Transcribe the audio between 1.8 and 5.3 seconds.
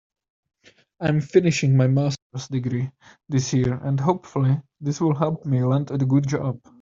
masters degree this year and hopefully this will